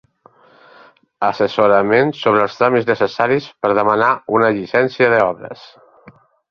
Assessorament 1.27 2.15
sobre 2.21 2.43
els 2.47 2.57
tràmits 2.63 2.89
necessaris 2.93 3.53
per 3.67 3.75
demanar 3.83 4.13
una 4.39 4.53
llicència 4.59 5.13
d'obres. 5.15 5.73